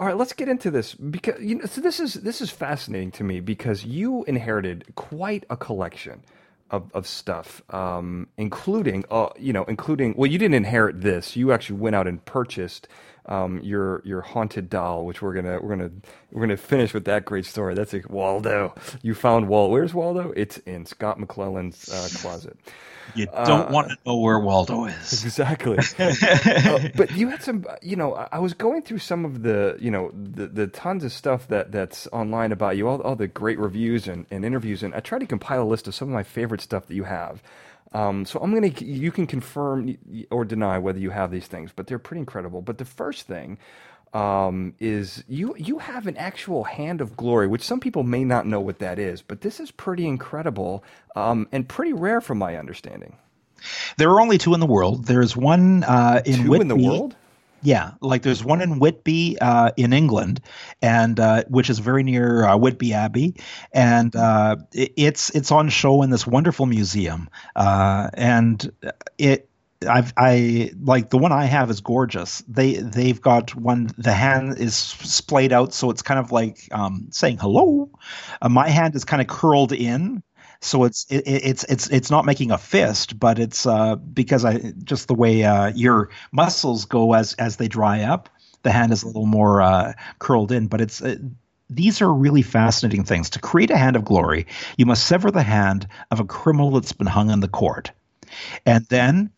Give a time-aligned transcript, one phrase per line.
[0.00, 1.66] All right, let's get into this because you know.
[1.66, 6.22] So this is this is fascinating to me because you inherited quite a collection
[6.70, 11.36] of, of stuff, um, including uh, you know, including well, you didn't inherit this.
[11.36, 12.88] You actually went out and purchased
[13.26, 15.90] um, your your haunted doll, which we're gonna we're gonna
[16.32, 17.74] we're gonna finish with that great story.
[17.74, 18.74] That's like Waldo.
[19.02, 19.72] You found Waldo.
[19.72, 20.32] Where's Waldo?
[20.36, 22.58] It's in Scott McClelland's uh, closet.
[23.14, 25.24] You don't uh, want to know where Waldo is.
[25.34, 25.78] Exactly.
[25.98, 29.90] uh, but you had some, you know, I was going through some of the, you
[29.90, 33.58] know, the, the tons of stuff that that's online about you, all, all the great
[33.58, 36.22] reviews and, and interviews, and I tried to compile a list of some of my
[36.22, 37.42] favorite stuff that you have.
[37.94, 39.96] Um, so I'm gonna, you can confirm
[40.30, 42.60] or deny whether you have these things, but they're pretty incredible.
[42.60, 43.58] But the first thing
[44.12, 48.46] um, is you you have an actual hand of glory, which some people may not
[48.46, 50.84] know what that is, but this is pretty incredible
[51.16, 53.16] um, and pretty rare, from my understanding.
[53.96, 55.06] There are only two in the world.
[55.06, 57.16] There's one uh, in two in the world.
[57.64, 60.42] Yeah, like there's one in Whitby uh, in England,
[60.82, 63.36] and uh, which is very near uh, Whitby Abbey,
[63.72, 68.70] and uh, it, it's it's on show in this wonderful museum, uh, and
[69.16, 69.48] it
[69.88, 72.42] I've I like the one I have is gorgeous.
[72.48, 73.88] They they've got one.
[73.96, 77.88] The hand is splayed out, so it's kind of like um, saying hello.
[78.42, 80.22] Uh, my hand is kind of curled in,
[80.64, 84.72] so it's it, it's it's it's not making a fist, but it's uh, because I
[84.82, 88.30] just the way uh, your muscles go as as they dry up.
[88.62, 91.02] The hand is a little more uh, curled in, but it's.
[91.02, 91.16] Uh,
[91.70, 93.30] these are really fascinating things.
[93.30, 96.92] To create a hand of glory, you must sever the hand of a criminal that's
[96.92, 97.90] been hung in the court.
[98.66, 99.30] And then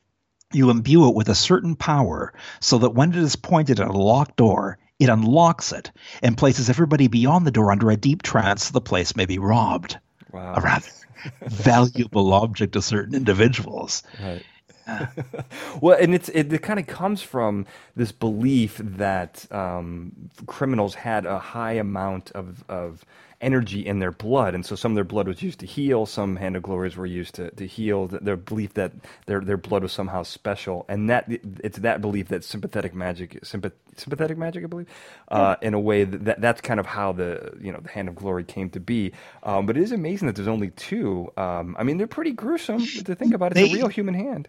[0.52, 3.92] you imbue it with a certain power so that when it is pointed at a
[3.92, 8.66] locked door, it unlocks it and places everybody beyond the door under a deep trance
[8.66, 9.96] so the place may be robbed.
[10.32, 10.54] Wow.
[10.56, 10.88] A rather
[11.42, 14.02] valuable object to certain individuals.
[14.22, 14.42] Right.
[15.80, 21.26] well, and it's it, it kind of comes from this belief that um, criminals had
[21.26, 23.04] a high amount of of
[23.40, 26.06] energy in their blood, and so some of their blood was used to heal.
[26.06, 28.06] Some hand of glories were used to, to heal.
[28.06, 28.92] Their belief that
[29.26, 31.26] their their blood was somehow special, and that
[31.62, 34.88] it's that belief that sympathetic magic, sympath, sympathetic magic, I believe,
[35.28, 38.08] uh, in a way that, that, that's kind of how the you know the hand
[38.08, 39.12] of glory came to be.
[39.42, 41.32] Um, but it is amazing that there's only two.
[41.36, 43.52] Um, I mean, they're pretty gruesome to think about.
[43.52, 44.48] It's they, a real human hand.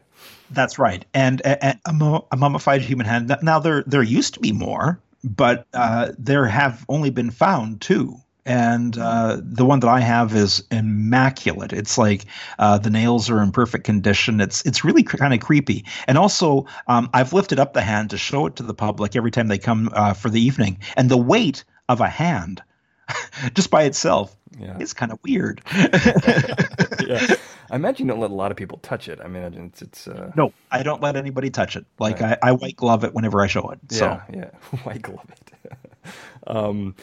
[0.52, 3.36] That's right, and a, a, a mummified human hand.
[3.42, 8.22] Now there there used to be more, but uh, there have only been found two
[8.48, 11.74] and uh, the one that I have is immaculate.
[11.74, 12.26] It's like
[12.58, 14.40] uh, the nails are in perfect condition.
[14.40, 15.84] It's it's really cr- kind of creepy.
[16.08, 19.32] And also, um, I've lifted up the hand to show it to the public every
[19.32, 22.64] time they come uh, for the evening, and the weight of a hand,
[23.54, 24.78] just by itself, yeah.
[24.80, 25.62] is kind of weird.
[25.74, 27.36] yeah.
[27.70, 29.20] I imagine you don't let a lot of people touch it.
[29.22, 30.08] I mean, it's it's.
[30.08, 30.32] Uh...
[30.38, 31.86] No, I don't let anybody touch it.
[32.00, 32.38] Like right.
[32.42, 33.80] I, I white glove it whenever I show it.
[33.90, 34.06] So.
[34.06, 35.74] Yeah, yeah, white glove it.
[36.48, 36.96] um,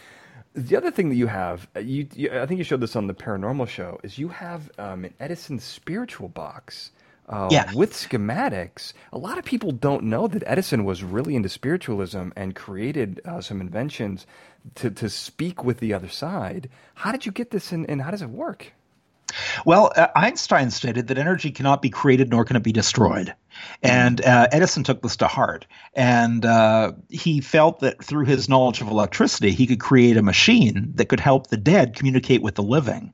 [0.55, 3.07] the other thing that you have, uh, you, you, I think you showed this on
[3.07, 6.91] the paranormal show, is you have um, an Edison spiritual box.
[7.27, 7.73] Uh, yeah.
[7.73, 8.93] with schematics.
[9.11, 13.41] A lot of people don't know that Edison was really into spiritualism and created uh,
[13.41, 14.27] some inventions
[14.75, 16.69] to, to speak with the other side.
[16.93, 18.75] How did you get this and, and how does it work?
[19.65, 23.35] Well, uh, Einstein stated that energy cannot be created nor can it be destroyed.
[23.83, 25.67] And uh, Edison took this to heart.
[25.95, 30.93] And uh, he felt that through his knowledge of electricity, he could create a machine
[30.95, 33.13] that could help the dead communicate with the living.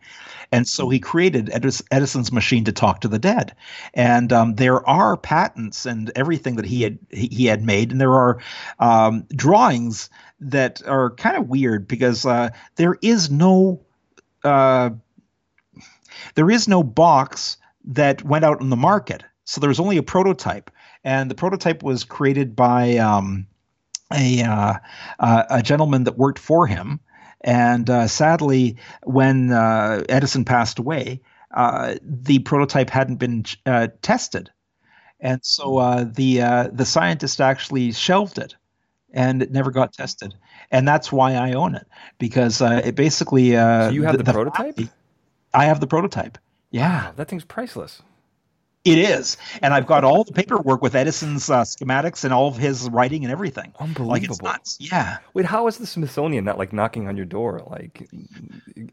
[0.52, 3.54] And so he created Edison's machine to talk to the dead.
[3.94, 8.14] And um, there are patents and everything that he had he had made, and there
[8.14, 8.40] are
[8.80, 13.80] um, drawings that are kind of weird because uh, there is no
[14.42, 14.90] uh,
[16.34, 19.22] there is no box that went out on the market.
[19.50, 20.70] So there was only a prototype,
[21.02, 23.48] and the prototype was created by um,
[24.14, 24.74] a uh,
[25.18, 27.00] uh, a gentleman that worked for him.
[27.40, 31.22] And uh, sadly, when uh, Edison passed away,
[31.52, 34.52] uh, the prototype hadn't been uh, tested,
[35.18, 38.54] and so the the scientist actually shelved it,
[39.12, 40.32] and it never got tested.
[40.70, 41.88] And that's why I own it
[42.20, 43.50] because it basically.
[43.54, 44.76] so you have the, the prototype.
[44.76, 44.92] Family,
[45.52, 46.38] I have the prototype.
[46.70, 48.02] Yeah, wow, that thing's priceless.
[48.82, 52.56] It is, and I've got all the paperwork with Edison's uh, schematics and all of
[52.56, 53.74] his writing and everything.
[53.78, 54.08] Unbelievable!
[54.08, 54.78] Like it's nuts.
[54.80, 55.18] Yeah.
[55.34, 58.08] Wait, how is the Smithsonian not like knocking on your door, like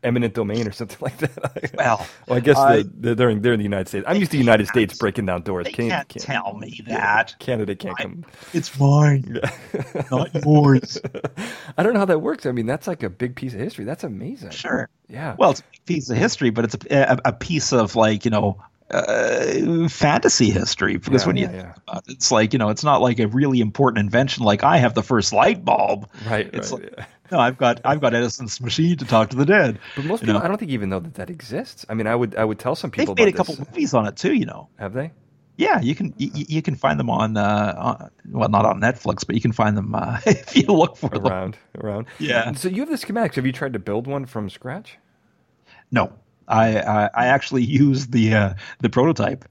[0.03, 1.71] eminent domain or something like that?
[1.77, 4.03] well, well, I guess uh, the, they're in, they're in the United States.
[4.09, 5.63] I'm used to the United States breaking down doors.
[5.63, 7.35] They can't, can't, can't tell me that.
[7.39, 8.25] Canada can't I, come.
[8.51, 9.39] It's mine,
[10.11, 10.99] not yours.
[11.77, 12.45] I don't know how that works.
[12.45, 13.85] I mean, that's like a big piece of history.
[13.85, 14.49] That's amazing.
[14.49, 14.89] Sure.
[15.07, 15.37] Yeah.
[15.39, 18.31] Well, it's a piece of history, but it's a, a, a piece of like you
[18.31, 18.57] know
[18.89, 21.73] uh, fantasy history because Yeah, when you yeah, think yeah.
[21.87, 24.77] about it, it's like you know it's not like a really important invention like I
[24.77, 26.09] have the first light bulb.
[26.25, 26.97] Right, It's right.
[26.97, 29.79] like, no, I've got I've got Edison's machine to talk to the dead.
[29.95, 30.41] But most people, know.
[30.41, 31.85] I don't think even know that that exists.
[31.89, 33.93] I mean, I would I would tell some people They've made a about couple movies
[33.93, 34.33] on it too.
[34.33, 34.69] You know.
[34.79, 35.11] Have they?
[35.57, 39.25] Yeah, you can you, you can find them on, uh, on well not on Netflix,
[39.25, 41.25] but you can find them uh, if you look for them.
[41.25, 42.05] Around, around.
[42.19, 42.51] Yeah.
[42.53, 43.35] So you have the schematics.
[43.35, 44.99] Have you tried to build one from scratch?
[45.91, 46.13] No,
[46.47, 49.45] I I, I actually use the uh, the prototype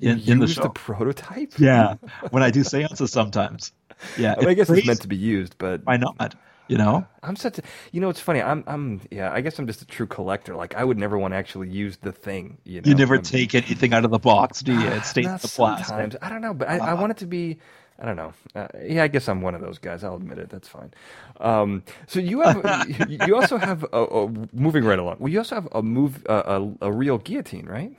[0.00, 0.62] in, in the Use show.
[0.62, 1.58] the prototype.
[1.58, 1.94] yeah,
[2.30, 3.72] when I do seances sometimes.
[4.16, 6.36] Yeah, I, mean, I guess it's meant to be used, but Why not?
[6.68, 7.06] You know.
[7.22, 7.62] I'm such a,
[7.92, 8.40] you know, it's funny.
[8.42, 9.32] I'm, I'm, yeah.
[9.32, 10.54] I guess I'm just a true collector.
[10.54, 12.58] Like I would never want to actually use the thing.
[12.64, 14.86] You know, You never I'm- take anything out of the box, do you?
[14.86, 15.86] It stays in the plastic.
[15.86, 16.16] sometimes.
[16.22, 17.58] I don't know, but I, I want it to be.
[18.00, 18.32] I don't know.
[18.54, 20.04] Uh, yeah, I guess I'm one of those guys.
[20.04, 20.50] I'll admit it.
[20.50, 20.92] That's fine.
[21.40, 25.16] Um, so you have, you, also have a, a moving right along.
[25.18, 27.90] Well, you also have a move, uh, a, a real guillotine, right?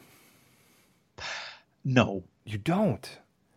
[1.83, 3.09] No, You don't.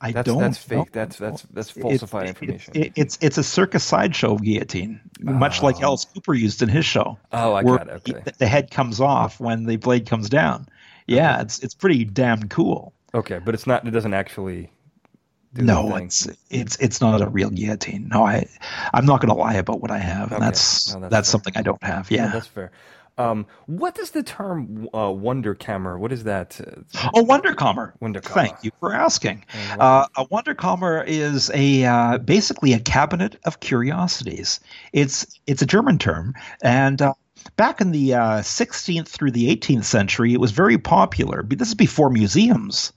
[0.05, 0.41] I That's don't.
[0.41, 0.79] that's fake.
[0.79, 0.85] No.
[0.93, 2.73] That's that's that's falsified it's- information.
[2.75, 5.85] It's, it's it's a circus sideshow guillotine, much like oh.
[5.85, 7.19] Alice Cooper used in his show.
[7.33, 8.33] Oh, I got it, okay.
[8.37, 10.67] the head comes off when the blade comes down.
[11.07, 12.93] Yeah, it's it's pretty damn cool.
[13.15, 13.87] okay, but it's not.
[13.87, 14.71] It doesn't actually.
[15.55, 18.09] Do No, it's it's it's not a real guillotine.
[18.09, 18.49] No, I
[18.95, 20.45] I'm not going to lie about what I have, and Okay.
[20.47, 22.11] that's No, that's that's, something I don't have.
[22.11, 22.33] Yeah, Yeah.
[22.33, 22.73] that's fair.
[23.19, 25.99] Um, what does the term uh, wonder camera?
[25.99, 26.61] What is that?
[26.61, 26.81] Uh,
[27.15, 27.93] Oh, Wondercomer.
[28.01, 28.35] Wunderkammer.
[28.35, 29.45] Thank you for asking.
[29.79, 34.61] Uh, a Wunderkammer is a uh, basically a cabinet of curiosities.
[34.93, 37.15] It's it's a German term, and uh,
[37.57, 41.43] back in the uh, 16th through the 18th century, it was very popular.
[41.43, 42.93] But this is before museums,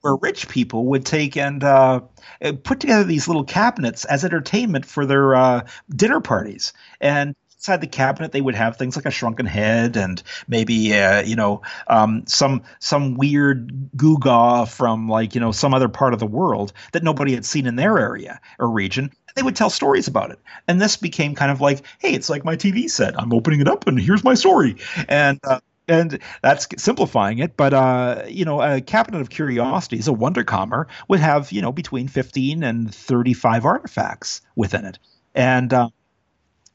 [0.00, 2.00] where rich people would take and uh,
[2.42, 6.72] uh, put together these little cabinets as entertainment for their uh, dinner parties.
[7.00, 11.22] And inside the cabinet, they would have things like a shrunken head and maybe uh,
[11.22, 16.20] you know um, some some weird gewgaw from like you know some other part of
[16.20, 19.10] the world that nobody had seen in their area or region.
[19.34, 22.44] They would tell stories about it, and this became kind of like, hey, it's like
[22.44, 23.18] my TV set.
[23.18, 24.76] I'm opening it up, and here's my story,
[25.08, 25.40] and.
[25.42, 30.86] Uh, and that's simplifying it, but uh, you know, a cabinet of curiosities, a Wunderkammer,
[31.08, 34.98] would have you know between fifteen and thirty-five artifacts within it,
[35.34, 35.90] and uh,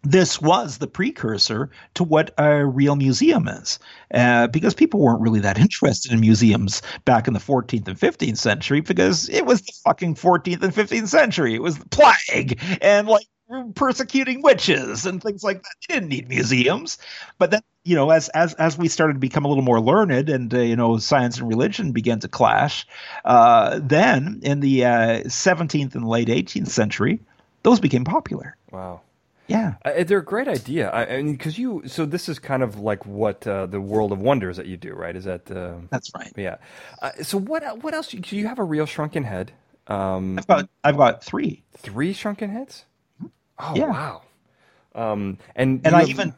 [0.03, 3.79] this was the precursor to what a real museum is,
[4.13, 8.37] uh, because people weren't really that interested in museums back in the 14th and 15th
[8.37, 11.53] century because it was the fucking 14th and 15th century.
[11.53, 13.27] It was the plague and like
[13.75, 15.71] persecuting witches and things like that.
[15.87, 16.97] They didn't need museums,
[17.37, 20.29] but then you know, as as as we started to become a little more learned
[20.29, 22.85] and uh, you know, science and religion began to clash,
[23.25, 27.19] uh, then in the uh, 17th and late 18th century,
[27.63, 28.55] those became popular.
[28.71, 29.01] wow.
[29.49, 29.75] Yeah.
[29.83, 30.89] Uh, they're a great idea.
[30.91, 31.83] I, I mean, because you.
[31.87, 34.93] So this is kind of like what uh, the World of Wonders that you do,
[34.93, 35.15] right?
[35.15, 35.49] Is that?
[35.51, 36.31] Uh, That's right.
[36.37, 36.57] yeah.
[37.01, 37.63] Uh, so what?
[37.83, 38.09] What else?
[38.09, 39.51] Do you have a real shrunken head?
[39.87, 42.85] Um, I've got I've got three, three shrunken heads.
[43.57, 43.87] Oh Yeah.
[43.89, 44.21] wow.
[44.95, 46.33] Um, and and I have- even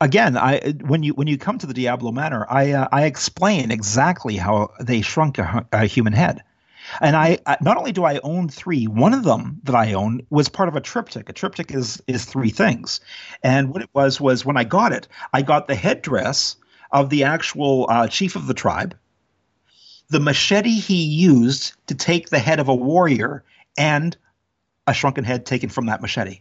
[0.00, 3.70] again I when you when you come to the Diablo Manor, I uh, I explain
[3.72, 6.42] exactly how they shrunk a, a human head.
[7.00, 10.26] And I, I not only do I own three, one of them that I own
[10.30, 11.28] was part of a triptych.
[11.28, 13.00] A triptych is is three things,
[13.42, 16.56] and what it was was when I got it, I got the headdress
[16.90, 18.96] of the actual uh, chief of the tribe,
[20.08, 23.44] the machete he used to take the head of a warrior,
[23.76, 24.16] and
[24.86, 26.40] a shrunken head taken from that machete,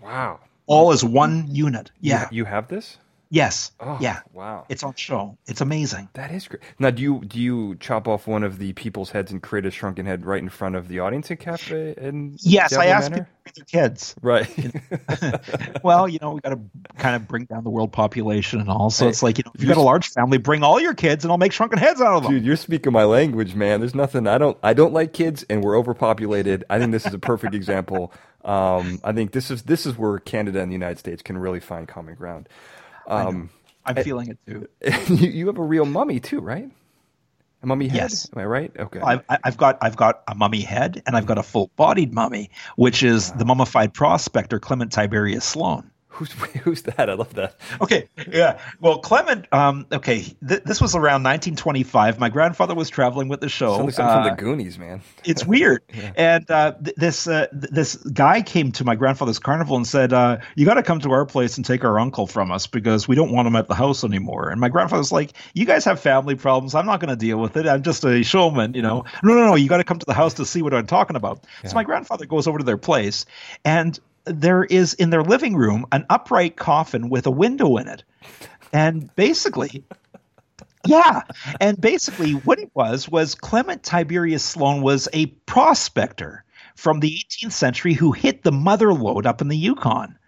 [0.00, 0.40] wow.
[0.66, 1.90] all as one unit.
[2.00, 2.28] Yeah.
[2.30, 2.96] You, have this?
[3.32, 3.72] Yes.
[3.80, 4.20] Oh, yeah.
[4.34, 4.66] Wow.
[4.68, 5.38] It's on show.
[5.46, 6.10] It's amazing.
[6.12, 6.62] That is great.
[6.78, 9.70] Now, do you do you chop off one of the people's heads and create a
[9.70, 11.94] shrunken head right in front of the audience in Cafe?
[11.96, 13.14] In Yes, I Diablo asked Manor?
[13.14, 14.14] people to bring their kids.
[14.20, 15.82] Right.
[15.82, 16.60] well, you know, we got to
[16.98, 18.90] kind of bring down the world population and all.
[18.90, 20.92] So Hey, it's like, you know, if you got a large family, bring all your
[20.94, 22.32] kids and I'll make shrunken heads out of them.
[22.32, 23.80] Dude, you're speaking my language, man.
[23.80, 24.26] There's nothing.
[24.26, 24.58] I don't.
[24.62, 26.64] I don't like kids, and we're overpopulated.
[26.68, 28.12] I think this is a perfect example.
[28.44, 31.60] Um, I think this is this is where Canada and the United States can really
[31.60, 32.48] find common ground.
[33.06, 33.50] Um,
[33.84, 34.68] I'm feeling it too.
[35.14, 36.68] you, you have a real mummy too, right?
[37.62, 37.96] A mummy head.
[37.96, 38.28] Yes.
[38.32, 38.72] Am I right?
[38.76, 38.98] Okay.
[39.00, 42.50] I've, I- I've got I've got a mummy head and I've got a full-bodied mummy,
[42.74, 45.91] which is the mummified prospector Clement Tiberius Sloan.
[46.12, 46.32] Who's
[46.64, 47.08] who's that?
[47.08, 47.56] I love that.
[47.80, 48.58] Okay, yeah.
[48.80, 49.46] Well, Clement.
[49.52, 52.18] Um, okay, th- this was around 1925.
[52.18, 53.76] My grandfather was traveling with the show.
[53.76, 55.00] Sounds like something from Uh, the Goonies, man.
[55.24, 55.82] it's weird.
[56.16, 60.12] And uh, th- this uh, th- this guy came to my grandfather's carnival and said,
[60.12, 63.08] uh, "You got to come to our place and take our uncle from us because
[63.08, 65.98] we don't want him at the house anymore." And my grandfather's like, "You guys have
[65.98, 66.74] family problems.
[66.74, 67.66] I'm not going to deal with it.
[67.66, 69.54] I'm just a showman, you know." No, no, no.
[69.54, 71.44] You got to come to the house to see what I'm talking about.
[71.64, 73.24] So my grandfather goes over to their place,
[73.64, 78.04] and there is in their living room an upright coffin with a window in it,
[78.72, 79.84] and basically
[80.86, 81.22] yeah.
[81.60, 86.44] And basically, what it was was Clement Tiberius Sloan was a prospector
[86.76, 90.18] from the 18th century who hit the mother lode up in the Yukon.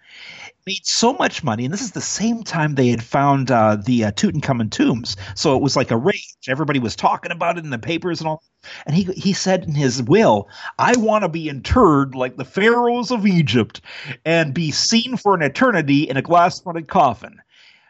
[0.67, 4.07] Made so much money, and this is the same time they had found uh, the
[4.07, 5.15] uh, Tutankhamun tombs.
[5.35, 6.49] So it was like a rage.
[6.49, 8.43] Everybody was talking about it in the papers and all.
[8.87, 13.11] And he he said in his will, "I want to be interred like the pharaohs
[13.11, 13.83] of Egypt,
[14.25, 17.43] and be seen for an eternity in a glass-fronted coffin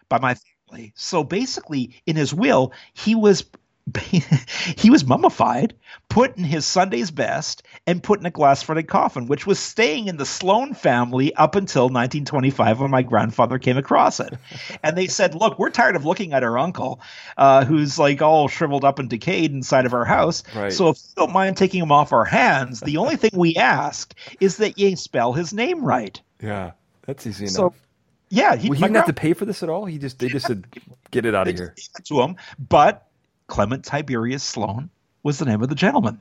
[0.08, 3.44] by my family." So basically, in his will, he was
[4.76, 5.74] he was mummified,
[6.08, 10.08] put in his Sunday's best, and put in a glass fronted coffin, which was staying
[10.08, 14.32] in the Sloan family up until 1925 when my grandfather came across it.
[14.82, 17.00] and they said, Look, we're tired of looking at our uncle,
[17.36, 20.42] uh, who's like all shriveled up and decayed inside of our house.
[20.54, 20.72] Right.
[20.72, 24.14] So if you don't mind taking him off our hands, the only thing we ask
[24.40, 26.18] is that you spell his name right.
[26.40, 26.72] Yeah,
[27.02, 27.54] that's easy enough.
[27.54, 27.74] So,
[28.30, 29.84] yeah, he, well, he didn't have to pay for this at all.
[29.84, 30.64] He just they just said,
[31.10, 31.74] "Get it out of here."
[32.06, 33.06] To him, but
[33.54, 34.90] Clement Tiberius Sloan
[35.22, 36.18] was the name of the gentleman.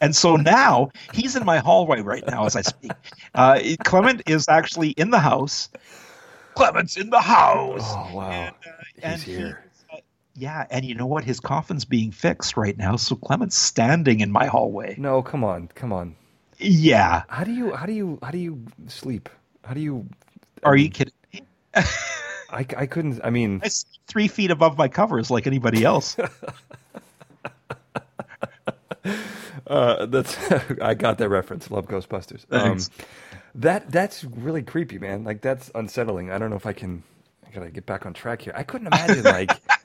[0.00, 2.92] And so now he's in my hallway right now as I speak.
[3.34, 5.68] Uh, Clement is actually in the house.
[6.54, 7.82] Clement's in the house.
[7.84, 8.30] Oh wow!
[8.30, 9.64] And, uh, he's and here.
[9.90, 10.00] He, uh,
[10.36, 11.24] yeah, and you know what?
[11.24, 14.94] His coffin's being fixed right now, so Clement's standing in my hallway.
[14.96, 16.14] No, come on, come on.
[16.58, 17.24] Yeah.
[17.28, 17.72] How do you?
[17.74, 18.20] How do you?
[18.22, 19.28] How do you sleep?
[19.64, 20.08] How do you?
[20.62, 21.14] Are you kidding?
[22.52, 23.20] I, I couldn't.
[23.22, 23.68] I mean, I
[24.06, 26.16] three feet above my covers like anybody else.
[29.66, 30.36] uh, that's
[30.82, 31.70] I got that reference.
[31.70, 32.44] Love Ghostbusters.
[32.50, 32.78] Um,
[33.54, 35.24] that that's really creepy, man.
[35.24, 36.30] Like that's unsettling.
[36.30, 37.02] I don't know if I can.
[37.46, 38.52] I gotta get back on track here.
[38.56, 39.50] I couldn't imagine like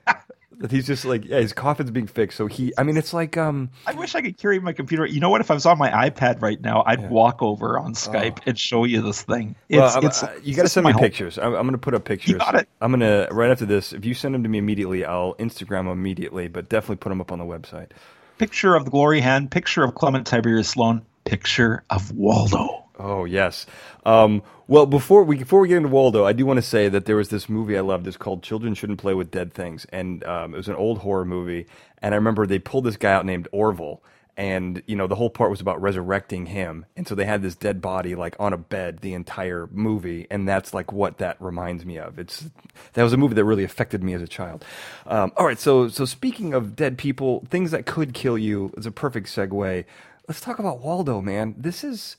[0.59, 3.37] that he's just like yeah his coffin's being fixed so he i mean it's like
[3.37, 5.05] um i wish i could carry my computer.
[5.05, 5.41] You know what?
[5.41, 7.09] If i was on my ipad right now i'd yeah.
[7.09, 8.43] walk over on skype oh.
[8.47, 9.55] and show you this thing.
[9.69, 11.37] It's, well, it's uh, you gotta send me pictures.
[11.37, 12.31] I'm, I'm, gonna put up pictures.
[12.31, 12.67] you got it.
[12.81, 15.89] i'm gonna right after this if you send them to me immediately i'll instagram them
[15.89, 17.91] immediately but definitely put them up on the website.
[18.37, 23.65] Picture of the glory hand picture of clement tiberius sloan picture of waldo Oh yes.
[24.05, 27.05] Um, well, before we before we get into Waldo, I do want to say that
[27.05, 28.07] there was this movie I loved.
[28.07, 31.25] It's called Children Shouldn't Play with Dead Things, and um, it was an old horror
[31.25, 31.67] movie.
[32.01, 34.01] And I remember they pulled this guy out named Orville,
[34.37, 36.85] and you know the whole part was about resurrecting him.
[36.95, 40.47] And so they had this dead body like on a bed the entire movie, and
[40.47, 42.17] that's like what that reminds me of.
[42.17, 42.45] It's
[42.93, 44.63] that was a movie that really affected me as a child.
[45.05, 48.85] Um, all right, so so speaking of dead people, things that could kill you is
[48.85, 49.85] a perfect segue.
[50.27, 51.53] Let's talk about Waldo, man.
[51.57, 52.15] This is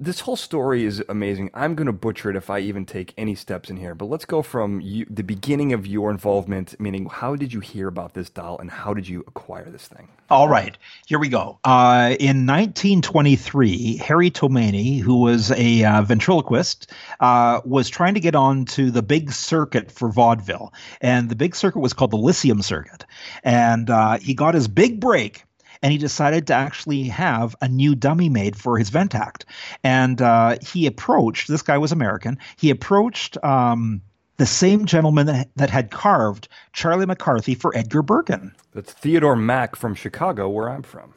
[0.00, 1.50] this whole story is amazing.
[1.54, 3.94] I'm going to butcher it if I even take any steps in here.
[3.94, 7.88] But let's go from you, the beginning of your involvement, meaning how did you hear
[7.88, 10.08] about this doll and how did you acquire this thing?
[10.30, 10.76] All right,
[11.06, 11.58] here we go.
[11.64, 18.34] Uh, in 1923, Harry Tomene, who was a uh, ventriloquist, uh, was trying to get
[18.34, 20.72] on to the big circuit for vaudeville.
[21.00, 23.04] And the big circuit was called the Lyceum Circuit.
[23.42, 25.44] And uh, he got his big break
[25.82, 29.44] and he decided to actually have a new dummy made for his Ventact.
[29.84, 32.38] And uh, he approached this guy was American.
[32.56, 33.42] He approached.
[33.44, 34.02] Um,
[34.38, 38.54] the same gentleman that, that had carved Charlie McCarthy for Edgar Bergen.
[38.72, 41.12] That's Theodore Mack from Chicago, where I'm from.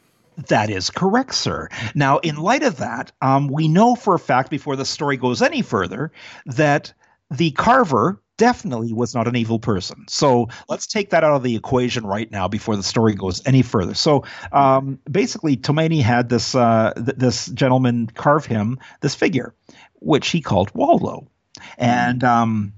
[0.48, 1.70] That is correct, sir.
[1.94, 5.42] Now, in light of that, um, we know for a fact, before the story goes
[5.42, 6.12] any further,
[6.48, 6.94] that
[7.30, 10.04] the carver definitely was not an evil person.
[10.08, 13.62] So let's take that out of the equation right now before the story goes any
[13.62, 13.94] further.
[13.94, 19.54] So um, basically, Tomene had this uh, th- this gentleman carve him this figure,
[20.00, 21.30] which he called Waldo,
[21.78, 22.24] and.
[22.24, 22.74] Um,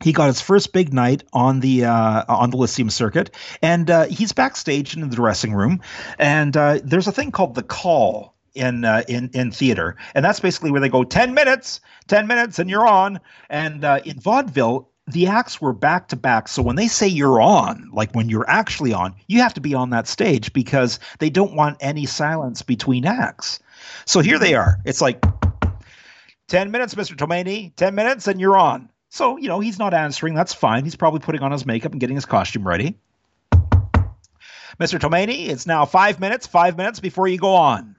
[0.00, 4.04] he got his first big night on the uh, on the Lyceum circuit, and uh,
[4.04, 5.80] he's backstage in the dressing room.
[6.20, 10.38] And uh, there's a thing called the call in uh, in in theater, and that's
[10.38, 13.18] basically where they go ten minutes, ten minutes, and you're on.
[13.50, 16.48] And uh, in vaudeville, the acts were back to back.
[16.48, 19.74] So when they say you're on, like when you're actually on, you have to be
[19.74, 23.60] on that stage because they don't want any silence between acts.
[24.04, 24.78] So here they are.
[24.84, 25.24] It's like
[26.48, 27.16] 10 minutes, Mr.
[27.16, 28.90] Tomene, 10 minutes, and you're on.
[29.10, 30.34] So, you know, he's not answering.
[30.34, 30.84] That's fine.
[30.84, 32.98] He's probably putting on his makeup and getting his costume ready.
[34.78, 34.98] Mr.
[34.98, 37.96] Tomene, it's now five minutes, five minutes before you go on.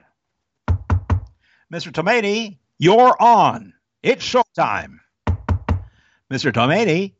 [1.72, 1.92] Mr.
[1.92, 3.74] Tomene, you're on.
[4.02, 5.00] It's showtime.
[6.30, 6.52] Mr.
[6.52, 7.12] Tomene.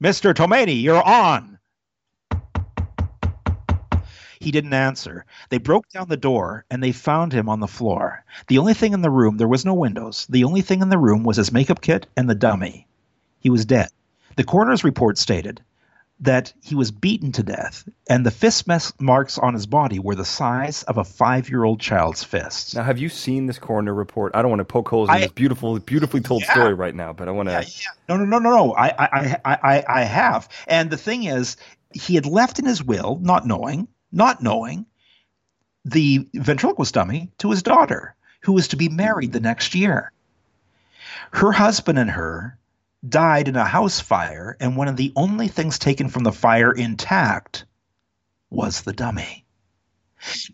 [0.00, 0.32] Mr.
[0.32, 1.58] Tomene, you're on.
[4.38, 5.24] He didn't answer.
[5.48, 8.24] They broke down the door and they found him on the floor.
[8.46, 10.26] The only thing in the room, there was no windows.
[10.30, 12.86] The only thing in the room was his makeup kit and the dummy.
[13.40, 13.88] He was dead.
[14.36, 15.62] The coroner's report stated
[16.20, 20.14] that he was beaten to death, and the fist mes- marks on his body were
[20.14, 22.74] the size of a five-year-old child's fists.
[22.74, 24.34] Now, have you seen this coroner report?
[24.34, 26.52] I don't want to poke holes in I- this beautiful, beautifully told Yeah.
[26.52, 27.52] story right now, but I want to.
[27.52, 27.90] Yeah, yeah.
[28.08, 28.74] No, no, no, no, no.
[28.74, 30.48] I, I, I, I, I have.
[30.66, 31.58] And the thing is,
[31.92, 34.86] he had left in his will, not knowing, not knowing,
[35.84, 40.12] the ventriloquist dummy to his daughter, who was to be married the next year.
[41.32, 42.58] Her husband and her
[43.06, 46.72] died in a house fire, and one of the only things taken from the fire
[46.72, 47.64] intact
[48.50, 49.44] was the dummy.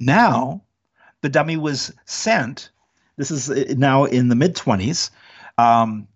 [0.00, 0.62] Now,
[1.20, 2.70] the dummy was sent.
[3.16, 5.10] This is uh, now in the mid 20s.
[5.58, 6.08] Um,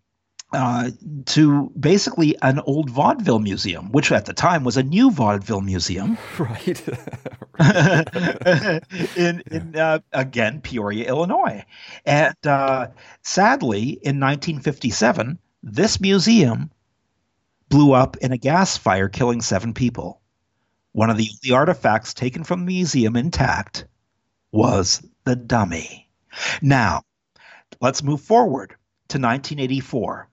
[0.52, 0.90] uh,
[1.25, 6.16] to basically an old vaudeville museum, which at the time was a new vaudeville museum
[6.38, 6.88] right.
[9.16, 11.64] in, in uh, again Peoria, Illinois.
[12.04, 12.88] And uh,
[13.23, 16.70] sadly, in 1957, this museum
[17.68, 20.20] blew up in a gas fire, killing seven people.
[20.92, 23.85] One of the, the artifacts taken from the museum intact
[24.52, 26.08] was the dummy.
[26.62, 27.02] Now,
[27.80, 28.70] let's move forward
[29.08, 30.28] to 1984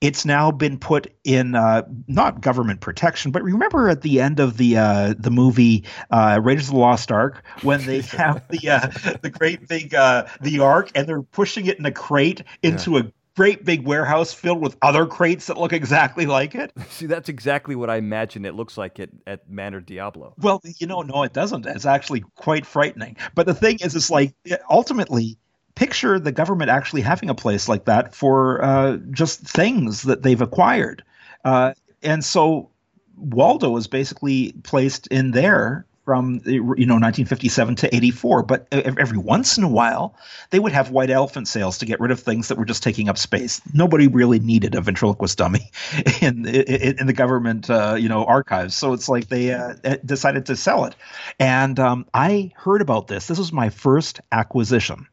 [0.00, 4.56] it's now been put in uh, not government protection, but remember at the end of
[4.56, 9.16] the uh, the movie uh, Raiders of the Lost Ark when they have the uh,
[9.22, 13.12] the great big uh, the ark and they're pushing it in a crate into a
[13.38, 16.72] great big warehouse filled with other crates that look exactly like it.
[16.88, 20.34] See, that's exactly what I imagine it looks like at, at Manor Diablo.
[20.38, 21.64] Well, you know, no, it doesn't.
[21.64, 23.16] It's actually quite frightening.
[23.36, 24.34] But the thing is, it's like
[24.68, 25.38] ultimately
[25.76, 30.42] picture the government actually having a place like that for uh, just things that they've
[30.42, 31.04] acquired.
[31.44, 32.70] Uh, and so
[33.16, 39.58] Waldo is basically placed in there from you know 1957 to 84 but every once
[39.58, 40.16] in a while
[40.48, 43.10] they would have white elephant sales to get rid of things that were just taking
[43.10, 43.60] up space.
[43.74, 45.70] Nobody really needed a ventriloquist dummy
[46.22, 48.74] in in, in the government uh, you know archives.
[48.74, 50.96] So it's like they uh, decided to sell it.
[51.38, 53.26] And um, i heard about this.
[53.26, 55.08] This was my first acquisition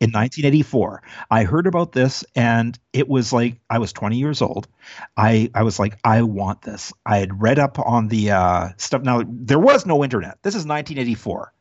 [0.00, 4.68] in 1984 i heard about this and it was like i was 20 years old
[5.16, 9.02] i i was like i want this i had read up on the uh, stuff
[9.02, 11.52] now there was no internet this is 1984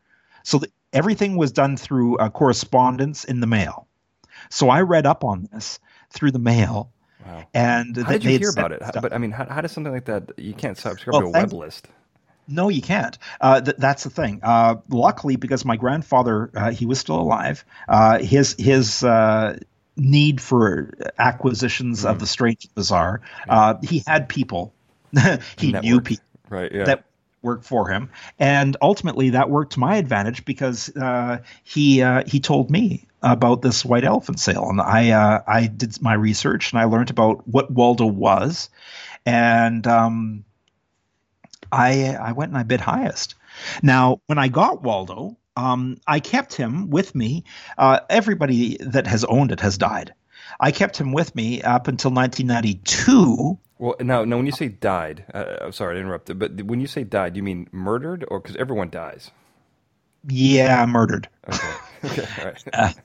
[0.44, 3.88] so the, everything was done through uh, correspondence in the mail
[4.50, 5.80] so i read up on this
[6.12, 6.92] through the mail
[7.26, 7.48] Wow.
[7.56, 8.84] and How did you hear about it?
[8.86, 9.02] stuff.
[9.02, 10.32] But I mean, how, how does something like that?
[10.38, 11.88] You can't subscribe Well, to a web list.
[12.48, 13.18] No, you can't.
[13.42, 14.40] Uh, th- that's the thing.
[14.44, 17.66] Uh, luckily, because my grandfather, uh, he was still alive.
[17.88, 19.58] Uh, his his uh,
[19.98, 23.22] need for acquisitions of the strange and bizarre.
[23.48, 24.74] Uh, he had people.
[25.58, 26.72] he knew people Right.
[26.72, 26.84] Yeah.
[26.86, 27.06] that
[27.42, 32.40] worked for him, and ultimately that worked to my advantage because uh, he uh, he
[32.40, 36.80] told me about this white elephant sale, and I uh, I did my research and
[36.80, 38.70] I learned about what Waldo was,
[39.26, 40.44] and um,
[41.72, 43.36] I I went and I bid highest.
[43.82, 47.46] Now, when I got Waldo, um, I kept him with me.
[47.78, 50.14] Uh, everybody that has owned it has died.
[50.60, 53.58] I kept him with me up until 1992.
[53.78, 56.88] well, now, now, when you say died, uh, I'm sorry to interrupt, but when you
[56.88, 59.32] say died, you mean murdered, or because everyone dies?
[60.28, 61.30] Yeah, murdered.
[61.48, 61.74] Okay.
[62.06, 62.54] okay.
[62.74, 62.96] Right.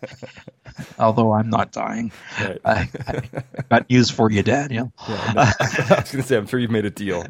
[0.98, 2.12] Although I'm not dying.
[2.40, 2.60] right.
[2.64, 3.22] I, I
[3.68, 4.92] got news for you, Daniel.
[5.08, 7.24] Yeah, no, I was going to say, I'm sure you've made a deal.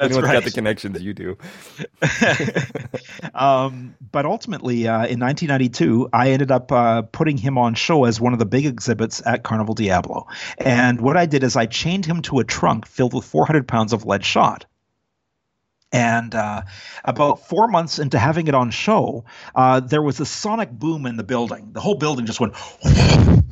[0.00, 1.36] anyone's got the connections, you do.
[3.34, 8.20] um, but ultimately, uh, in 1992, I ended up uh, putting him on show as
[8.20, 10.26] one of the big exhibits at Carnival Diablo.
[10.58, 13.92] And what I did is I chained him to a trunk filled with 400 pounds
[13.92, 14.66] of lead shot.
[15.94, 16.62] And uh,
[17.04, 21.16] about four months into having it on show, uh, there was a sonic boom in
[21.16, 21.70] the building.
[21.72, 22.54] The whole building just went.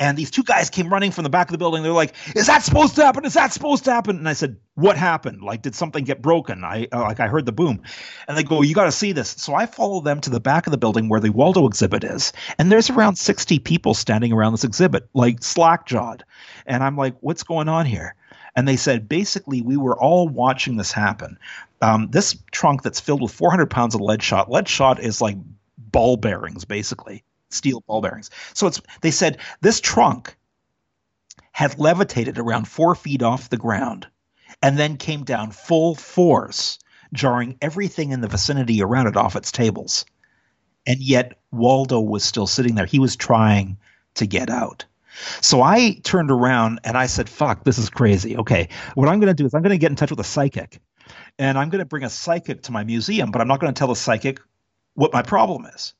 [0.00, 1.82] And these two guys came running from the back of the building.
[1.82, 3.24] They're like, "Is that supposed to happen?
[3.24, 5.42] Is that supposed to happen?" And I said, "What happened?
[5.42, 7.82] Like, did something get broken?" I uh, like I heard the boom,
[8.28, 10.68] and they go, "You got to see this." So I follow them to the back
[10.68, 14.52] of the building where the Waldo exhibit is, and there's around sixty people standing around
[14.52, 16.22] this exhibit, like slack jawed,
[16.64, 18.14] and I'm like, "What's going on here?"
[18.58, 21.38] And they said, basically, we were all watching this happen.
[21.80, 24.50] Um, this trunk that's filled with 400 pounds of lead shot.
[24.50, 25.36] Lead shot is like
[25.78, 28.30] ball bearings, basically steel ball bearings.
[28.54, 30.36] So it's they said this trunk
[31.52, 34.08] had levitated around four feet off the ground
[34.60, 36.80] and then came down full force,
[37.12, 40.04] jarring everything in the vicinity around it off its tables.
[40.84, 42.86] And yet Waldo was still sitting there.
[42.86, 43.78] He was trying
[44.14, 44.84] to get out.
[45.40, 48.36] So I turned around and I said, fuck, this is crazy.
[48.36, 50.24] Okay, what I'm going to do is I'm going to get in touch with a
[50.24, 50.80] psychic
[51.38, 53.78] and I'm going to bring a psychic to my museum, but I'm not going to
[53.78, 54.40] tell the psychic
[54.94, 55.94] what my problem is.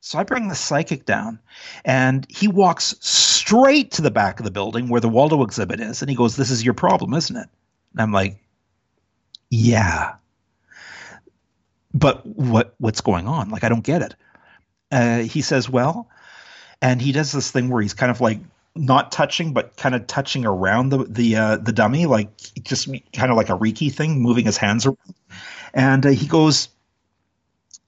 [0.00, 1.38] So I bring the psychic down,
[1.82, 6.02] and he walks straight to the back of the building where the Waldo exhibit is,
[6.02, 7.48] and he goes, "This is your problem, isn't it?"
[7.92, 8.38] And I'm like,
[9.50, 10.16] Yeah.
[11.94, 13.48] But what what's going on?
[13.50, 14.14] Like I don't get it.
[14.90, 16.08] Uh, he says, well,
[16.84, 18.40] and he does this thing where he's kind of like
[18.74, 22.28] not touching, but kind of touching around the the uh, the dummy, like
[22.62, 25.14] just kind of like a Reiki thing, moving his hands around.
[25.72, 26.68] And uh, he goes,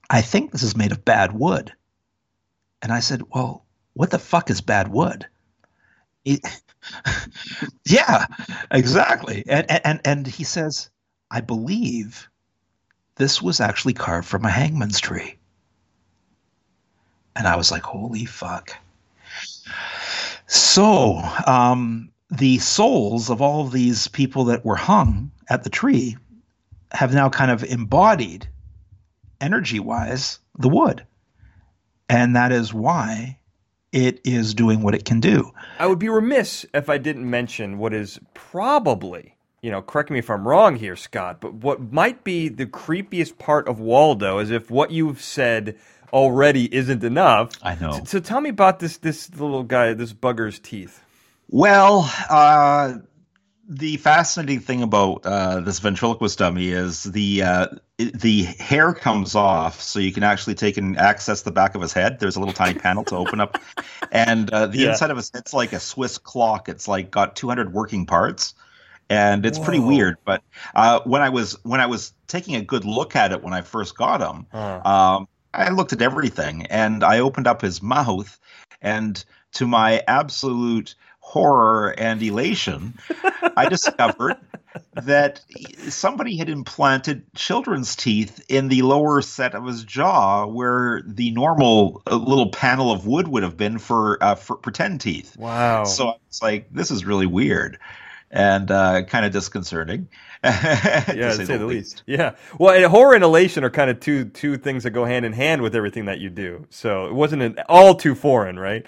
[0.09, 1.74] "I think this is made of bad wood."
[2.80, 5.26] And I said, "Well, what the fuck is bad wood?"
[6.24, 6.40] It,
[7.85, 8.26] yeah,
[8.70, 9.44] exactly.
[9.46, 10.88] And, and and he says,
[11.30, 12.30] "I believe
[13.16, 15.37] this was actually carved from a hangman's tree."
[17.35, 18.72] And I was like, "Holy fuck!"
[20.46, 26.16] So, um, the souls of all of these people that were hung at the tree
[26.92, 28.48] have now kind of embodied,
[29.40, 31.05] energy wise, the wood.
[32.09, 33.38] And that is why
[33.92, 35.50] it is doing what it can do.
[35.79, 40.18] I would be remiss if I didn't mention what is probably, you know, correct me
[40.18, 44.50] if I'm wrong here, Scott, but what might be the creepiest part of Waldo is
[44.50, 45.76] if what you've said
[46.12, 47.51] already isn't enough.
[47.62, 47.92] I know.
[47.92, 51.03] So, so tell me about this this little guy, this bugger's teeth.
[51.49, 52.95] Well, uh,
[53.69, 57.66] the fascinating thing about uh, this ventriloquist dummy is the uh,
[57.99, 61.81] it, the hair comes off, so you can actually take and access the back of
[61.83, 62.19] his head.
[62.21, 63.59] There's a little tiny panel to open up,
[64.12, 64.90] and uh, the Yeah.
[64.90, 66.69] inside of his head's like a Swiss clock.
[66.69, 68.55] It's like got 200 working parts,
[69.11, 70.16] and it's pretty weird.
[70.25, 70.42] But
[70.75, 73.62] uh, when I was when I was taking a good look at it when I
[73.62, 74.81] first got him, Huh.
[74.85, 78.38] um, I looked at everything and I opened up his mouth,
[78.83, 79.23] and
[79.55, 82.99] to my absolute horror and elation,
[83.57, 84.37] I discovered
[84.92, 85.40] that
[85.88, 92.03] somebody had implanted children's teeth in the lower set of his jaw, where the normal
[92.07, 95.37] uh, little panel of wood would have been for uh, for pretend teeth.
[95.37, 95.85] Wow.
[95.85, 97.79] So I was like, this is really weird
[98.31, 100.09] and uh, kind of disconcerting.
[100.45, 102.03] yeah, to say the least.
[102.07, 102.37] Yeah.
[102.59, 105.62] Well, horror and elation are kind of two two things that go hand in hand
[105.62, 106.67] with everything that you do.
[106.71, 108.87] So it wasn't an, all too foreign, right?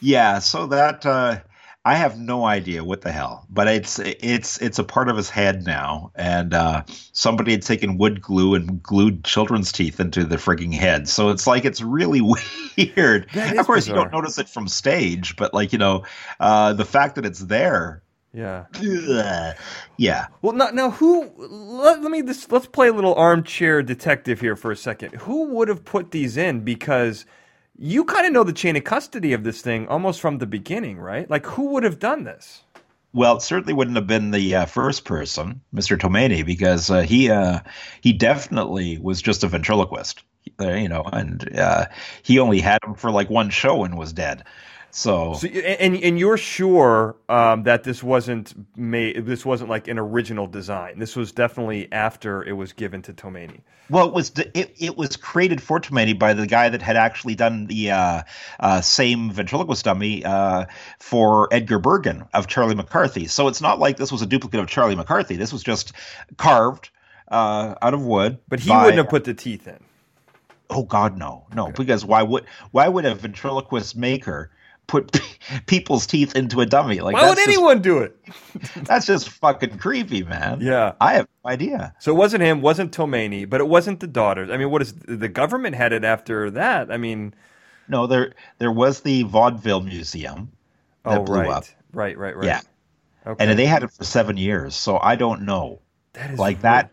[0.00, 1.40] Yeah, so that uh,
[1.84, 5.30] I have no idea what the hell, but it's it's it's a part of his
[5.30, 10.36] head now, and uh, somebody had taken wood glue and glued children's teeth into the
[10.36, 11.08] frigging head.
[11.08, 12.20] So it's like it's really
[12.76, 13.34] weird.
[13.34, 16.04] Of course, you don't notice it from stage, but like you know,
[16.38, 18.66] uh, the fact that it's there, Yeah.
[18.76, 19.56] ugh,
[19.96, 20.26] yeah.
[20.40, 21.30] Well, now, now who?
[21.36, 25.14] Let, let me just Let's play a little armchair detective here for a second.
[25.14, 26.60] Who would have put these in?
[26.60, 27.26] Because
[27.76, 30.98] you kind of know the chain of custody of this thing almost from the beginning,
[30.98, 31.28] right?
[31.28, 32.62] Like, who would have done this?
[33.12, 35.98] Well, it certainly wouldn't have been the uh, first person, Mr.
[35.98, 37.60] Tomeni, because uh, he uh,
[38.00, 40.22] he definitely was just a ventriloquist,
[40.60, 41.86] uh, you know, and uh,
[42.22, 44.44] he only had him for like one show and was dead.
[44.92, 49.24] So, So, and and you're sure um, that this wasn't made.
[49.24, 50.98] This wasn't like an original design.
[50.98, 53.60] This was definitely after it was given to Tomani.
[53.88, 57.36] well, it was it, it was created for Tomeni by the guy that had actually
[57.36, 58.22] done the uh,
[58.58, 60.66] uh, same ventriloquist dummy uh,
[60.98, 63.26] for Edgar Bergen of Charlie McCarthy.
[63.26, 65.36] So it's not like this was a duplicate of Charlie McCarthy.
[65.36, 65.92] This was just
[66.36, 66.90] carved
[67.28, 68.38] uh, out of wood.
[68.48, 69.78] But he by- wouldn't have put the teeth in.
[70.68, 71.70] Oh God, no, no.
[71.72, 74.50] Because why would why would a ventriloquist maker
[74.90, 75.20] put
[75.66, 77.00] people's teeth into a dummy?
[77.00, 78.16] Like Why would just- anyone do it?
[78.84, 80.60] that's just fucking creepy, man.
[80.60, 80.92] Yeah.
[81.00, 81.94] I have no idea.
[82.00, 84.50] So it wasn't him, wasn't Tomani, but it wasn't the daughters.
[84.50, 86.90] I mean, what is the government had it after that?
[86.90, 87.34] I mean,
[87.88, 90.52] No, there there was the vaudeville museum
[91.04, 92.46] that oh blew right, up, right, right, right.
[92.46, 92.60] Yeah.
[93.26, 93.44] Okay.
[93.48, 94.74] and they had it for seven years.
[94.74, 95.80] So I don't know.
[96.14, 96.62] that is Like weird.
[96.62, 96.90] that,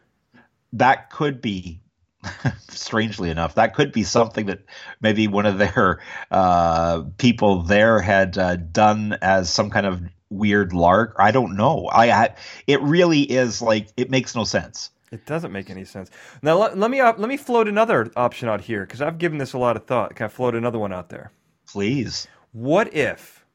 [0.73, 1.79] that could be.
[2.69, 4.59] strangely enough, that could be something that
[5.01, 6.01] maybe one of their
[6.31, 11.15] uh, people there had uh, done as some kind of weird lark.
[11.19, 11.87] I don't know.
[11.87, 14.91] I, I it really is like it makes no sense.
[15.11, 16.09] It doesn't make any sense.
[16.41, 19.37] Now let, let me uh, let me float another option out here because I've given
[19.37, 20.15] this a lot of thought.
[20.15, 21.31] Can I float another one out there?
[21.65, 22.27] Please.
[22.51, 23.45] What if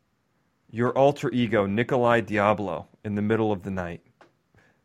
[0.71, 4.01] your alter ego Nikolai Diablo in the middle of the night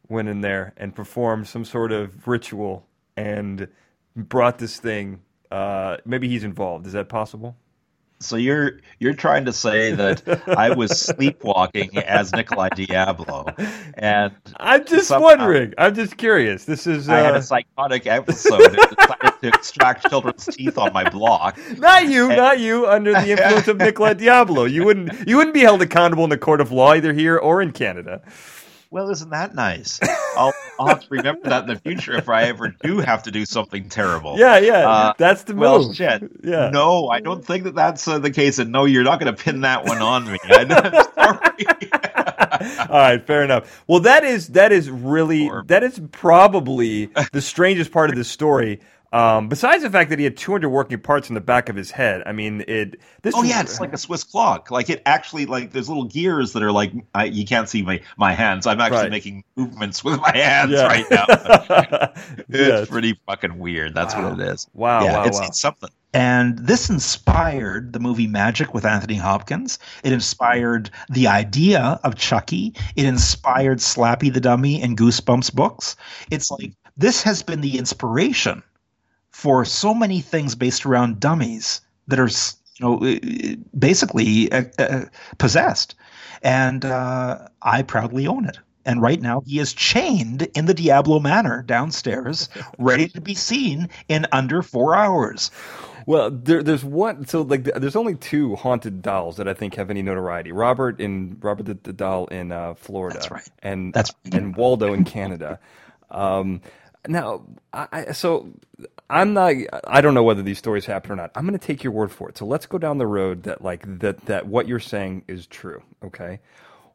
[0.09, 2.85] went in there and performed some sort of ritual
[3.17, 3.67] and
[4.15, 5.19] brought this thing?
[5.51, 6.87] Uh, maybe he's involved.
[6.87, 7.57] Is that possible?
[8.19, 13.45] So you're you're trying to say that I was sleepwalking as Nikolai Diablo,
[13.93, 15.75] and I'm just wondering.
[15.77, 16.65] I'm just curious.
[16.65, 20.93] This is I had uh, a psychotic episode and decided to extract children's teeth on
[20.93, 21.59] my block.
[21.77, 22.87] not you, not you.
[22.87, 26.39] Under the influence of Nikolai Diablo, you wouldn't you wouldn't be held accountable in the
[26.39, 28.23] court of law either here or in Canada.
[28.89, 29.99] Well, isn't that nice?
[30.37, 33.31] I'll, I'll have to remember that in the future if I ever do have to
[33.31, 34.37] do something terrible.
[34.37, 35.61] Yeah, yeah, uh, that's the move.
[35.61, 36.23] Well, shit.
[36.43, 36.69] Yeah.
[36.69, 38.59] No, I don't think that that's uh, the case.
[38.59, 40.37] And no, you're not going to pin that one on me.
[42.89, 43.83] All right, fair enough.
[43.87, 48.79] Well, that is that is really that is probably the strangest part of this story.
[49.13, 51.91] Um, besides the fact that he had 200 working parts in the back of his
[51.91, 52.99] head, I mean, it.
[53.21, 54.69] This oh yeah, it's like a Swiss clock.
[54.69, 58.01] Like it actually, like there's little gears that are like I, you can't see my
[58.17, 58.67] my hands.
[58.67, 59.11] I'm actually right.
[59.11, 60.87] making movements with my hands yeah.
[60.87, 61.25] right now.
[62.49, 62.89] it's yes.
[62.89, 63.95] pretty fucking weird.
[63.95, 64.29] That's wow.
[64.29, 64.67] what it is.
[64.73, 65.45] Wow, yeah, wow, it's, wow.
[65.47, 65.89] it's something.
[66.13, 69.77] And this inspired the movie Magic with Anthony Hopkins.
[70.03, 72.73] It inspired the idea of Chucky.
[72.95, 75.95] It inspired Slappy the Dummy and Goosebumps books.
[76.31, 78.63] It's like this has been the inspiration
[79.31, 82.29] for so many things based around dummies that are
[82.79, 83.19] you know
[83.77, 85.05] basically uh, uh,
[85.37, 85.95] possessed
[86.41, 91.19] and uh, i proudly own it and right now he is chained in the diablo
[91.19, 95.51] manor downstairs ready to be seen in under four hours
[96.07, 97.27] well, there, there's one.
[97.27, 100.53] So like, there's only two haunted dolls that I think have any notoriety.
[100.53, 104.35] Robert in Robert the, the doll in uh, Florida, that's right, and that's right.
[104.35, 105.59] and Waldo in Canada.
[106.09, 106.61] Um,
[107.07, 108.53] now, I, so
[109.09, 109.55] I'm not.
[109.85, 111.31] I don't know whether these stories happen or not.
[111.35, 112.37] I'm going to take your word for it.
[112.37, 115.81] So let's go down the road that like that that what you're saying is true.
[116.03, 116.39] Okay.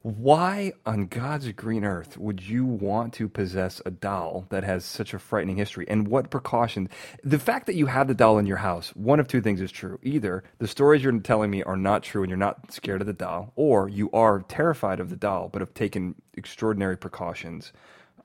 [0.03, 5.15] Why on God's green earth would you want to possess a doll that has such
[5.15, 5.87] a frightening history?
[5.89, 6.89] And what precautions?
[7.23, 9.71] The fact that you have the doll in your house, one of two things is
[9.71, 10.01] true.
[10.03, 13.13] Either the stories you're telling me are not true and you're not scared of the
[13.13, 17.73] doll, or you are terrified of the doll but have taken extraordinary precautions.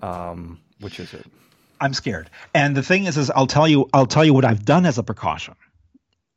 [0.02, 1.28] Um, which is it?
[1.80, 2.30] I'm scared.
[2.54, 4.98] And the thing is, is I'll tell you, I'll tell you what I've done as
[4.98, 5.56] a precaution.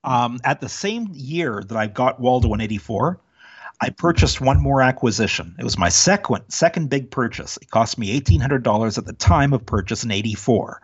[0.02, 3.20] Um, at the same year that I got Waldo in '84,
[3.80, 5.54] I purchased one more acquisition.
[5.58, 7.58] It was my second second big purchase.
[7.60, 10.80] It cost me eighteen hundred dollars at the time of purchase in '84,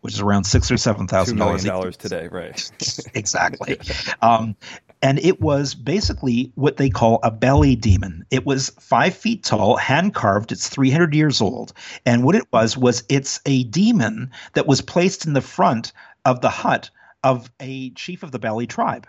[0.00, 2.70] which is around six or seven thousand dollars today, right?
[3.14, 3.78] exactly.
[4.22, 4.56] Um,
[5.02, 8.24] and it was basically what they call a belly demon.
[8.30, 10.52] It was five feet tall, hand carved.
[10.52, 11.72] It's 300 years old.
[12.04, 15.92] And what it was, was it's a demon that was placed in the front
[16.24, 16.90] of the hut
[17.24, 19.06] of a chief of the belly tribe.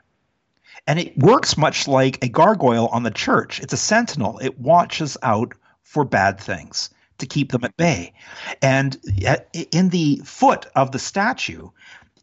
[0.88, 3.60] And it works much like a gargoyle on the church.
[3.60, 8.14] It's a sentinel, it watches out for bad things to keep them at bay.
[8.62, 9.38] And uh,
[9.72, 11.70] in the foot of the statue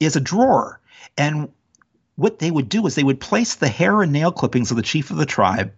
[0.01, 0.81] is a drawer.
[1.17, 1.51] And
[2.19, 4.83] what they would do is they would place the hair and nail clippings of the
[4.83, 5.73] chief of the tribe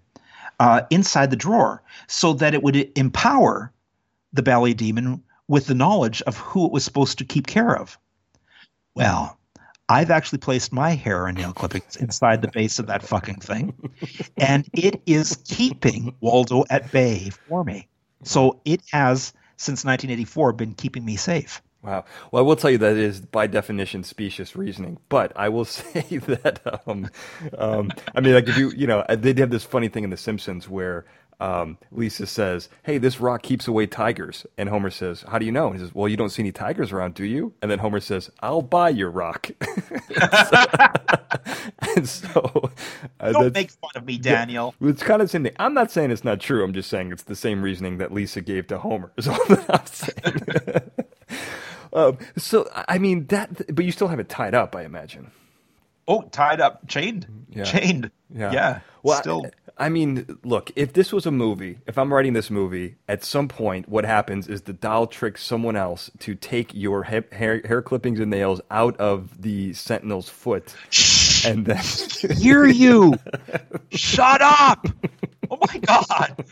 [0.59, 3.71] uh, inside the drawer so that it would empower
[4.33, 7.99] the belly demon with the knowledge of who it was supposed to keep care of.
[8.95, 9.39] Well,
[9.87, 13.75] I've actually placed my hair and nail clippings inside the base of that fucking thing,
[14.39, 17.87] and it is keeping Waldo at bay for me.
[18.23, 21.61] So it has, since 1984, been keeping me safe.
[21.83, 22.05] Wow.
[22.31, 26.19] Well, I will tell you that is by definition specious reasoning, but I will say
[26.19, 27.09] that um,
[27.57, 30.11] um, I mean, like if you you know they did have this funny thing in
[30.11, 31.07] The Simpsons where
[31.41, 35.53] um, Lisa says, "Hey, this rock keeps away tigers," and Homer says, "How do you
[35.53, 37.79] know?" And he says, "Well, you don't see any tigers around, do you?" And then
[37.79, 39.51] Homer says, "I'll buy your rock."
[41.97, 42.71] and so,
[43.21, 44.75] uh, don't make fun of me, Daniel.
[44.81, 45.55] Yeah, it's kind of the same thing.
[45.59, 46.63] I'm not saying it's not true.
[46.63, 49.11] I'm just saying it's the same reasoning that Lisa gave to Homer.
[49.17, 50.80] Is all that I'm saying.
[51.93, 55.31] Um, so I mean that, but you still have it tied up, I imagine.
[56.09, 57.65] Oh, tied up, chained, yeah.
[57.65, 58.11] chained.
[58.35, 58.53] Yeah.
[58.53, 58.81] yeah.
[59.03, 59.47] Well, still.
[59.47, 63.25] I, I mean, look, if this was a movie, if I'm writing this movie, at
[63.25, 67.81] some point, what happens is the doll tricks someone else to take your hair, hair
[67.81, 70.75] clippings and nails out of the Sentinel's foot,
[71.47, 71.77] and then
[72.37, 73.15] hear you.
[73.91, 74.87] Shut up.
[75.51, 76.45] Oh my god!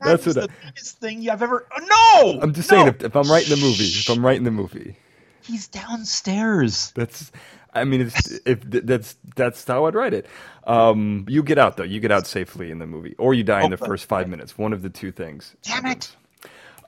[0.00, 1.66] That's what the I, biggest thing I've ever.
[1.76, 2.76] Oh, no, I'm just no.
[2.76, 2.88] saying.
[2.88, 4.96] If, if I'm writing the movie, if I'm writing the movie,
[5.42, 6.92] he's downstairs.
[6.94, 7.32] That's.
[7.76, 10.26] I mean, it's, if that's that's how I'd write it.
[10.64, 11.82] Um, you get out though.
[11.82, 14.28] You get out safely in the movie, or you die oh, in the first five
[14.28, 14.56] minutes.
[14.56, 15.56] One of the two things.
[15.62, 16.14] Damn it!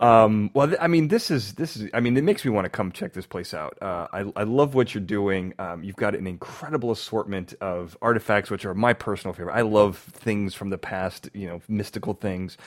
[0.00, 1.90] Um, well, I mean, this is this is.
[1.94, 3.78] I mean, it makes me want to come check this place out.
[3.82, 5.54] Uh, I I love what you're doing.
[5.59, 9.54] Um, you've got an incredible assortment of artifacts, which are my personal favorite.
[9.54, 12.59] I love things from the past, you know, mystical things.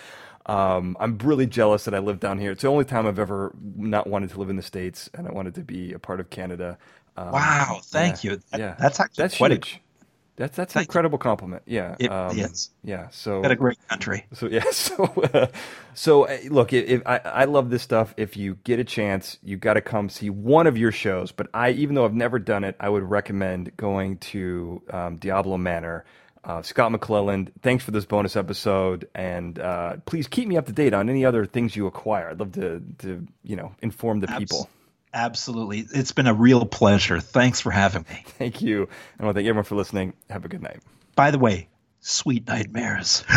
[0.47, 2.51] Um, I'm really jealous that I live down here.
[2.51, 5.31] It's the only time I've ever not wanted to live in the states, and I
[5.31, 6.79] wanted to be a part of Canada.
[7.17, 8.41] Um, wow, thank yeah, you.
[8.51, 9.81] That, yeah, that's actually that's huge.
[9.81, 9.88] A-
[10.39, 11.63] that's that's an incredible compliment.
[11.65, 12.69] Yeah, it um, is.
[12.81, 14.25] Yeah, so got a great country.
[14.33, 15.47] So yeah, so uh,
[15.93, 18.13] so uh, look, if, I I love this stuff.
[18.15, 21.33] If you get a chance, you got to come see one of your shows.
[21.33, 25.57] But I, even though I've never done it, I would recommend going to um, Diablo
[25.57, 26.05] Manor.
[26.41, 30.71] Uh, Scott McClelland, thanks for this bonus episode, and uh, please keep me up to
[30.71, 32.29] date on any other things you acquire.
[32.29, 34.69] I'd love to, to you know, inform the people.
[35.13, 37.19] Absolutely, it's been a real pleasure.
[37.19, 38.23] Thanks for having me.
[38.37, 40.13] Thank you, and I want to thank everyone for listening.
[40.29, 40.81] Have a good night.
[41.15, 41.67] By the way,
[41.99, 43.23] sweet nightmares.